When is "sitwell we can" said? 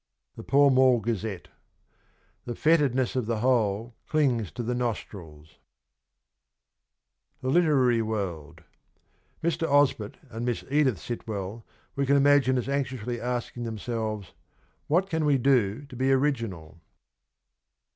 10.97-12.17